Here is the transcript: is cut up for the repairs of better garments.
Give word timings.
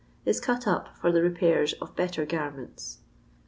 is 0.25 0.39
cut 0.41 0.65
up 0.65 0.97
for 0.97 1.11
the 1.11 1.21
repairs 1.21 1.73
of 1.73 1.95
better 1.95 2.25
garments. 2.25 3.01